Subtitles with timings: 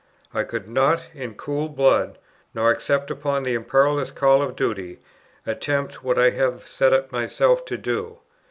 [0.33, 2.17] I could not in cool blood,
[2.55, 4.99] nor except upon the imperious call of duty,
[5.45, 8.17] attempt what I have set myself to do.